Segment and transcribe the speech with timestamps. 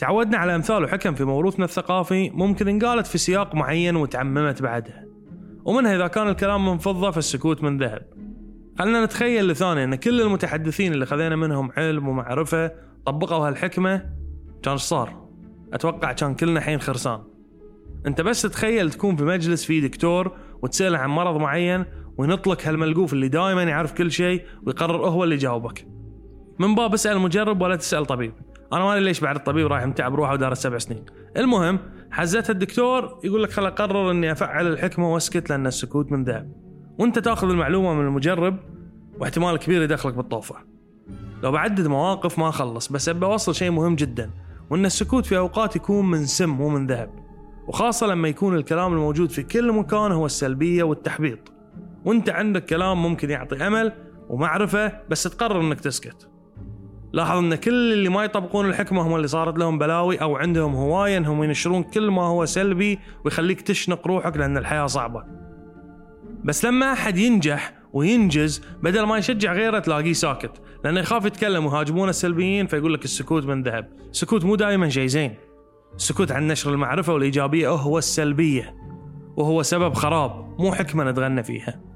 [0.00, 5.04] تعودنا على أمثال وحكم في موروثنا الثقافي ممكن انقالت في سياق معين وتعممت بعدها
[5.64, 8.02] ومنها إذا كان الكلام من فضة فالسكوت من ذهب.
[8.78, 12.72] خلنا نتخيل لثانية أن كل المتحدثين اللي خذينا منهم علم ومعرفة
[13.06, 14.06] طبقوا هالحكمة
[14.62, 15.28] كان صار؟
[15.72, 17.20] أتوقع كان كلنا حين خرسان.
[18.06, 21.84] أنت بس تخيل تكون في مجلس فيه دكتور وتسأله عن مرض معين
[22.18, 25.86] وينطلق هالملقوف اللي دائما يعرف كل شيء ويقرر هو اللي يجاوبك
[26.58, 28.32] من باب اسأل مجرب ولا تسأل طبيب.
[28.72, 31.04] أنا ما ليش بعد الطبيب رايح متعب روحه ودارس سبع سنين.
[31.36, 31.78] المهم
[32.10, 36.52] حزتها الدكتور يقول لك خل أقرر إني أفعل الحكمة وأسكت لأن السكوت من ذهب.
[36.98, 38.56] وأنت تأخذ المعلومة من المجرب
[39.18, 40.56] واحتمال كبير يدخلك بالطوفة.
[41.42, 44.30] لو بعدد مواقف ما اخلص بس ابى أوصل شيء مهم جدا
[44.70, 47.10] وإن السكوت في أوقات يكون من سم مو من ذهب.
[47.66, 51.52] وخاصة لما يكون الكلام الموجود في كل مكان هو السلبية والتحبيط.
[52.04, 53.92] وأنت عندك كلام ممكن يعطي أمل
[54.28, 56.28] ومعرفة بس تقرر إنك تسكت.
[57.12, 61.16] لاحظ أن كل اللي ما يطبقون الحكمة هم اللي صارت لهم بلاوي أو عندهم هواية
[61.16, 65.24] إنهم ينشرون كل ما هو سلبي ويخليك تشنق روحك لأن الحياة صعبة.
[66.44, 72.08] بس لما أحد ينجح وينجز بدل ما يشجع غيره تلاقيه ساكت لأنه يخاف يتكلم ويهاجمون
[72.08, 75.34] السلبيين فيقول لك السكوت من ذهب، السكوت مو دائما شيء زين.
[75.94, 78.76] السكوت عن نشر المعرفة والإيجابية هو السلبية
[79.36, 81.89] وهو سبب خراب مو حكمة نتغنى فيها.